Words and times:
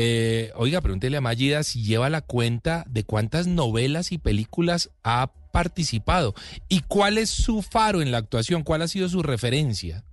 Eh, 0.00 0.52
oiga, 0.54 0.80
pregúntele 0.80 1.16
a 1.16 1.20
Mayida 1.20 1.64
si 1.64 1.82
lleva 1.82 2.08
la 2.08 2.20
cuenta 2.20 2.84
de 2.88 3.02
cuántas 3.02 3.48
novelas 3.48 4.12
y 4.12 4.18
películas 4.18 4.90
ha 5.02 5.32
participado 5.50 6.36
y 6.68 6.82
cuál 6.82 7.18
es 7.18 7.30
su 7.30 7.62
faro 7.62 8.00
en 8.00 8.12
la 8.12 8.18
actuación, 8.18 8.62
cuál 8.62 8.82
ha 8.82 8.86
sido 8.86 9.08
su 9.08 9.24
referencia. 9.24 10.04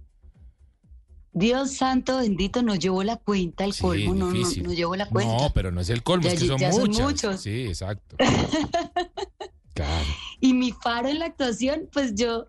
Dios 1.34 1.74
santo 1.74 2.18
bendito, 2.18 2.64
no 2.64 2.74
llevo 2.74 3.04
la 3.04 3.18
cuenta, 3.18 3.64
el 3.64 3.76
colmo, 3.78 4.16
no, 4.16 4.32
no, 4.32 4.50
no, 4.64 4.74
llevo 4.74 4.96
la 4.96 5.08
cuenta. 5.08 5.38
No, 5.38 5.54
pero 5.54 5.72
no 5.72 5.82
es 5.82 5.92
el 5.92 6.02
colmo, 6.02 6.30
es 6.30 6.40
que 6.40 6.48
son, 6.48 6.60
muchas. 6.60 7.04
muchos. 7.04 7.42
Sí, 7.42 7.68
exacto. 7.68 8.16
claro. 9.76 10.06
Y 10.40 10.56
mi 10.56 10.72
faro 10.72 11.10
en 11.10 11.20
la 11.20 11.28
actuación, 11.28 11.90
pues 11.94 12.16
yo, 12.16 12.48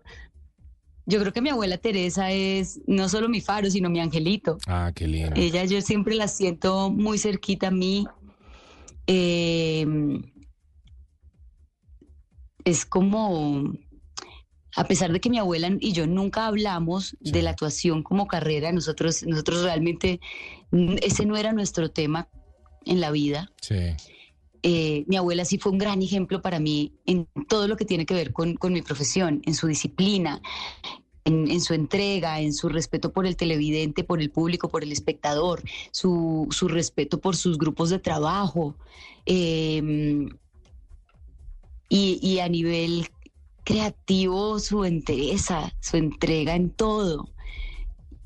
yo 1.07 1.19
creo 1.21 1.31
que 1.31 1.41
mi 1.41 1.49
abuela 1.49 1.77
Teresa 1.77 2.31
es 2.31 2.81
no 2.85 3.07
solo 3.07 3.29
mi 3.29 3.39
faro, 3.39 3.71
sino 3.71 3.89
mi 3.89 4.01
angelito. 4.01 4.57
Ah, 4.67 4.91
qué 4.93 5.07
lindo. 5.07 5.33
Ella 5.35 5.63
yo 5.63 5.81
siempre 5.81 6.15
la 6.15 6.27
siento 6.27 6.91
muy 6.91 7.17
cerquita 7.17 7.69
a 7.69 7.71
mí. 7.71 8.05
Em, 9.07 10.21
es 12.65 12.85
como 12.85 13.73
a 14.75 14.83
pesar 14.83 15.13
de 15.13 15.21
que 15.21 15.29
mi 15.29 15.39
abuela 15.39 15.71
y 15.79 15.93
yo 15.93 16.05
nunca 16.07 16.45
hablamos 16.45 17.15
de 17.21 17.41
la 17.41 17.51
actuación 17.51 18.03
como 18.03 18.27
carrera, 18.27 18.73
nosotros, 18.73 19.23
nosotros 19.25 19.63
realmente, 19.63 20.19
mm, 20.71 20.97
ese 21.01 21.25
no 21.25 21.37
era 21.37 21.53
nuestro 21.53 21.89
tema 21.89 22.27
en 22.85 22.99
la 22.99 23.11
vida. 23.11 23.49
Eh, 24.63 25.05
mi 25.07 25.15
abuela 25.17 25.45
sí 25.45 25.57
fue 25.57 25.71
un 25.71 25.77
gran 25.77 26.01
ejemplo 26.01 26.41
para 26.41 26.59
mí 26.59 26.93
en 27.05 27.27
todo 27.47 27.67
lo 27.67 27.77
que 27.77 27.85
tiene 27.85 28.05
que 28.05 28.13
ver 28.13 28.33
con, 28.33 28.57
mi 28.71 28.81
profesión, 28.81 29.41
en 29.45 29.53
su 29.53 29.67
disciplina, 29.67 30.41
en, 31.25 31.59
su 31.61 31.73
entrega, 31.73 32.39
en 32.39 32.53
su 32.53 32.69
respeto 32.69 33.11
por 33.11 33.27
el 33.27 33.35
televidente, 33.35 34.03
por 34.03 34.21
el 34.21 34.29
público, 34.31 34.69
por 34.69 34.83
el 34.83 34.91
espectador, 34.91 35.61
su, 35.91 36.47
respeto 36.67 37.19
por 37.19 37.35
sus 37.35 37.57
grupos 37.57 37.89
de 37.89 37.99
trabajo. 37.99 38.75
Em, 39.25 40.29
y, 41.89 42.19
y, 42.21 42.39
a 42.39 42.49
nivel 42.49 43.07
creativo 43.63 44.59
su 44.59 44.85
entereza, 44.85 45.73
su 45.79 45.97
entrega 45.97 46.55
en 46.55 46.69
todo. 46.69 47.29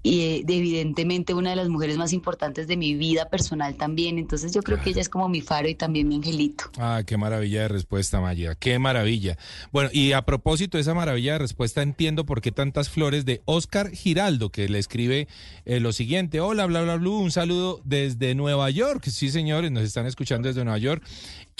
Y 0.04 0.44
evidentemente 0.48 1.34
una 1.34 1.52
de 1.52 1.56
las 1.56 1.70
mujeres 1.70 1.98
más 1.98 2.14
importantes 2.14 2.68
de 2.68 2.78
mi 2.78 2.96
vida 2.96 3.30
personal 3.30 3.76
también. 3.76 4.18
Entonces 4.18 4.52
yo 4.52 4.62
creo 4.62 4.82
que 4.82 4.92
ella 4.92 5.02
es 5.02 5.10
como 5.10 5.30
mi 5.30 5.42
faro 5.42 5.70
y 5.70 5.76
también 5.76 6.08
mi 6.08 6.16
angelito. 6.16 6.66
Ah, 6.78 7.04
qué 7.06 7.18
maravilla 7.18 7.62
de 7.62 7.68
respuesta, 7.68 8.20
Maya. 8.20 8.56
Qué 8.56 8.80
maravilla. 8.80 9.38
Bueno, 9.72 9.90
y 9.94 10.14
a 10.14 10.24
propósito 10.24 10.78
de 10.78 10.82
esa 10.82 10.94
maravilla 10.94 11.34
de 11.34 11.40
respuesta, 11.40 11.82
entiendo 11.82 12.26
por 12.26 12.42
qué 12.42 12.52
tantas 12.52 12.90
flores 12.90 13.26
de 13.26 13.42
Oscar 13.46 13.92
Giraldo, 13.92 14.50
que 14.50 14.68
le 14.70 14.80
escribe 14.80 15.28
eh, 15.66 15.80
lo 15.80 15.94
siguiente. 15.94 16.40
Hola, 16.40 16.66
bla, 16.66 16.82
bla, 16.82 16.96
bla, 16.96 17.10
un 17.10 17.32
saludo 17.32 17.82
desde 17.84 18.36
Nueva 18.36 18.70
York. 18.70 19.06
Sí, 19.08 19.30
señores, 19.30 19.72
nos 19.72 19.84
están 19.84 20.06
escuchando 20.06 20.48
desde 20.48 20.64
Nueva 20.64 20.80
York. 20.80 21.04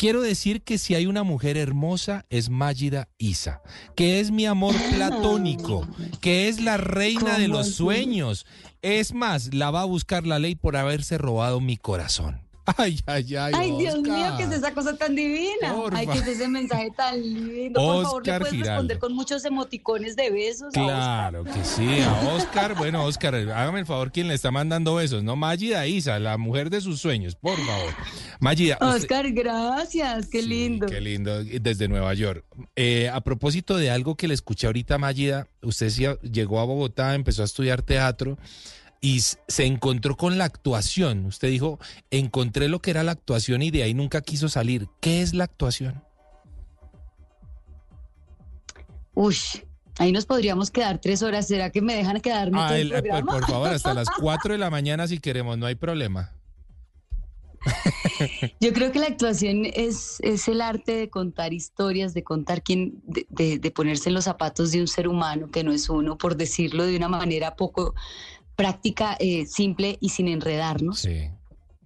Quiero 0.02 0.22
decir 0.22 0.64
que 0.64 0.80
si 0.80 0.96
hay 0.96 1.06
una 1.06 1.22
mujer 1.22 1.58
hermosa 1.58 2.26
es 2.32 2.50
Mágida 2.50 3.08
Isa, 3.20 3.62
que 3.96 4.20
es 4.20 4.32
mi 4.32 4.48
amor 4.48 4.74
platónico, 4.96 5.88
que 6.22 6.48
es 6.48 6.60
la 6.60 6.78
reina 6.78 7.38
de 7.38 7.48
los 7.48 7.76
sueños. 7.76 8.48
Es 8.82 9.14
más, 9.14 9.54
la 9.54 9.70
va 9.70 9.82
a 9.82 9.86
buscar 9.86 10.26
la 10.26 10.40
ley 10.40 10.56
por 10.56 10.76
haberse 10.76 11.20
robado 11.20 11.62
mi 11.62 11.78
corazón. 11.78 12.42
Ay, 12.78 13.00
ay, 13.08 13.36
ay. 13.36 13.54
Ay, 13.56 13.72
Dios 13.78 14.00
mío, 14.02 14.34
¿qué 14.38 14.44
es 14.44 14.52
esa 14.52 14.74
cosa 14.74 14.96
tan 14.96 15.16
divina? 15.16 15.74
Ay, 15.94 16.06
¿qué 16.08 16.20
es 16.20 16.28
ese 16.28 16.48
mensaje 16.48 16.92
tan 16.96 17.20
lindo? 17.22 17.80
Por 17.80 18.04
favor, 18.04 18.28
¿le 18.28 18.40
puedes 18.40 18.60
responder 18.60 19.00
con 19.00 19.14
muchos 19.14 19.44
emoticones 19.46 20.16
de 20.16 20.30
besos? 20.30 20.72
Claro 20.74 21.44
que 21.44 21.64
sí, 21.64 22.02
a 22.02 22.34
Oscar. 22.36 22.76
Bueno, 22.76 23.04
Oscar, 23.06 23.36
hágame 23.36 23.80
el 23.80 23.86
favor, 23.86 24.12
¿quién 24.12 24.28
le 24.28 24.36
está 24.36 24.52
mandando 24.52 24.96
besos? 24.96 25.24
No, 25.24 25.36
Magida 25.36 25.88
Isa, 25.88 26.20
la 26.20 26.38
mujer 26.38 26.70
de 26.70 26.82
sus 26.82 27.02
sueños, 27.02 27.36
por 27.36 27.58
favor. 27.58 27.94
Magida. 28.40 28.78
Oscar, 28.80 29.32
gracias, 29.32 30.28
qué 30.28 30.42
lindo. 30.44 30.86
Qué 30.86 31.02
lindo, 31.02 31.44
desde 31.44 31.88
Nueva 31.88 32.14
York. 32.14 32.46
Eh, 32.76 33.10
a 33.10 33.22
propósito 33.22 33.78
de 33.78 33.90
algo 33.90 34.16
que 34.16 34.28
le 34.28 34.36
escuché 34.36 34.68
ahorita, 34.68 34.98
Magida, 34.98 35.48
usted 35.64 35.90
llegó 36.22 36.60
a 36.60 36.66
Bogotá, 36.66 37.16
empezó 37.16 37.42
a 37.42 37.46
estudiar 37.46 37.82
teatro 37.82 38.38
y 39.02 39.20
se 39.20 39.66
encontró 39.66 40.16
con 40.16 40.38
la 40.38 40.46
actuación. 40.46 41.26
Usted 41.26 41.50
dijo, 41.50 41.80
encontré 42.12 42.70
lo 42.70 42.80
que 42.80 42.92
era 42.92 43.04
la 43.04 43.14
actuación 43.14 43.64
y 43.64 43.72
de 43.72 43.82
ahí 43.82 43.96
nunca 43.96 44.22
quiso 44.22 44.48
salir. 44.48 44.88
¿Qué 45.02 45.24
es 45.24 45.34
la 45.34 45.46
actuación? 45.46 46.04
Uy, 49.16 49.36
ahí 49.98 50.12
nos 50.12 50.28
podríamos 50.28 50.70
quedar 50.70 51.00
tres 51.02 51.24
horas. 51.24 51.48
¿Será 51.48 51.72
que 51.72 51.82
me 51.82 51.96
dejan 51.96 52.22
quedarme 52.22 52.60
ah, 52.62 52.78
el, 52.78 52.94
eh, 52.94 53.02
por, 53.02 53.26
por, 53.26 53.48
favor, 53.48 53.70
hasta 53.70 53.96
las 53.96 54.08
cuatro 54.20 54.54
de 54.54 54.60
la 54.60 54.70
mañana 54.70 55.08
si 55.08 55.20
queremos, 55.20 55.58
no 55.58 55.66
hay 55.66 55.76
problema. 55.76 56.36
Yo 58.60 58.74
creo 58.74 58.92
que 58.92 59.00
la 59.00 59.08
actuación 59.08 59.66
es, 59.66 60.18
es 60.22 60.48
el 60.48 60.62
arte 60.62 60.96
de 60.96 61.10
contar 61.10 61.54
historias, 61.54 62.14
de 62.14 62.24
contar 62.24 62.64
quién, 62.64 63.02
de, 63.04 63.60
de, 63.60 63.72
ponerse 63.72 64.10
en 64.10 64.16
los 64.16 64.24
zapatos 64.24 64.72
de 64.72 64.82
un 64.82 64.88
ser 64.88 65.08
humano 65.08 65.52
que 65.52 65.64
no 65.64 65.72
es 65.72 65.90
uno, 65.90 66.18
por 66.18 66.36
decirlo 66.38 66.86
de 66.86 66.98
una 66.98 67.08
manera 67.08 67.56
poco, 67.56 67.94
práctica 68.56 69.16
eh, 69.20 69.46
simple 69.46 69.98
y 70.00 70.10
sin 70.10 70.28
enredarnos. 70.28 71.08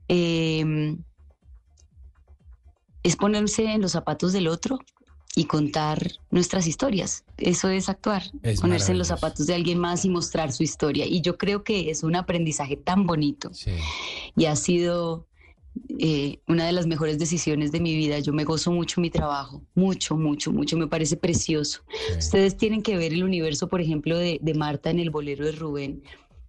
Em, 0.07 1.03
es 3.03 3.15
ponerse 3.15 3.65
en 3.65 3.81
los 3.81 3.91
zapatos 3.91 4.33
del 4.33 4.47
otro 4.47 4.79
y 5.35 5.45
contar 5.45 6.11
nuestras 6.31 6.65
historias. 6.65 7.25
Eso 7.37 7.69
es 7.69 7.89
actuar, 7.89 8.23
ponerse 8.61 8.93
en 8.93 8.97
los 8.97 9.07
zapatos 9.07 9.47
de 9.47 9.53
alguien 9.53 9.79
más 9.79 10.05
y 10.05 10.09
mostrar 10.09 10.51
su 10.51 10.63
historia. 10.63 11.05
Y 11.05 11.21
yo 11.21 11.37
creo 11.37 11.63
que 11.63 11.89
es 11.89 12.03
un 12.03 12.15
aprendizaje 12.15 12.77
tan 12.77 13.05
bonito 13.05 13.51
y 14.35 14.45
ha 14.45 14.55
sido 14.55 15.27
eh, 15.99 16.39
una 16.47 16.65
de 16.65 16.71
las 16.71 16.87
mejores 16.87 17.19
decisiones 17.19 17.71
de 17.71 17.81
mi 17.81 17.95
vida. 17.95 18.19
Yo 18.19 18.31
me 18.31 18.45
gozo 18.45 18.71
mucho 18.71 19.01
mi 19.01 19.09
trabajo, 19.09 19.61
mucho, 19.75 20.15
mucho, 20.15 20.51
mucho. 20.51 20.77
Me 20.77 20.87
parece 20.87 21.17
precioso. 21.17 21.81
Ustedes 22.17 22.55
tienen 22.55 22.81
que 22.81 22.97
ver 22.97 23.13
el 23.13 23.23
universo, 23.23 23.67
por 23.67 23.81
ejemplo, 23.81 24.17
de, 24.17 24.39
de 24.41 24.53
Marta 24.53 24.89
en 24.89 24.99
el 24.99 25.09
bolero 25.09 25.45
de 25.45 25.51
Rubén 25.51 26.01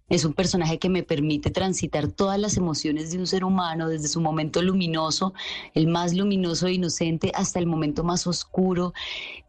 es 0.09 0.25
un 0.25 0.33
personaje 0.33 0.79
que 0.79 0.89
me 0.89 1.03
permite 1.03 1.49
transitar 1.49 2.07
todas 2.07 2.39
las 2.39 2.57
emociones 2.57 3.11
de 3.11 3.19
un 3.19 3.27
ser 3.27 3.43
humano, 3.43 3.89
desde 3.89 4.07
su 4.07 4.21
momento 4.21 4.61
luminoso, 4.61 5.33
el 5.73 5.87
más 5.87 6.13
luminoso 6.13 6.67
e 6.67 6.73
inocente, 6.73 7.31
hasta 7.35 7.59
el 7.59 7.67
momento 7.67 8.03
más 8.03 8.27
oscuro. 8.27 8.93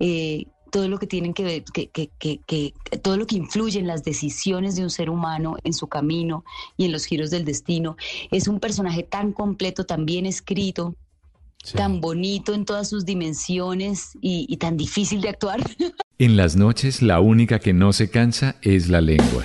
Eh, 0.01 0.47
todo 0.71 0.89
lo 0.89 0.99
que 0.99 1.07
tienen 1.07 1.33
que 1.33 1.45
ver, 1.45 1.65
que, 1.65 1.89
que, 1.89 2.11
que, 2.19 2.75
todo 3.03 3.17
lo 3.17 3.27
que 3.27 3.37
influye 3.37 3.79
en 3.79 3.87
las 3.87 4.05
decisiones 4.05 4.77
de 4.77 4.83
un 4.83 4.91
ser 4.91 5.09
humano, 5.09 5.57
en 5.65 5.73
su 5.73 5.87
camino 5.87 6.45
y 6.77 6.85
en 6.85 6.93
los 6.93 7.07
giros 7.07 7.31
del 7.31 7.45
destino. 7.45 7.97
Es 8.31 8.49
un 8.49 8.61
personaje 8.61 9.03
tan 9.03 9.33
completo, 9.33 9.87
tan 9.87 10.05
bien 10.05 10.27
escrito, 10.27 10.95
tan 11.75 12.01
bonito 12.01 12.53
en 12.53 12.65
todas 12.65 12.89
sus 12.89 13.05
dimensiones 13.07 14.11
y, 14.21 14.47
y 14.49 14.57
tan 14.59 14.77
difícil 14.77 15.21
de 15.21 15.31
actuar. 15.31 15.61
En 16.21 16.37
las 16.37 16.57
noches 16.57 17.01
la 17.01 17.21
única 17.21 17.61
que 17.61 17.73
no 17.73 17.93
se 17.93 18.11
cansa 18.11 18.57
es 18.61 18.89
la 18.89 19.01
lengua. 19.01 19.45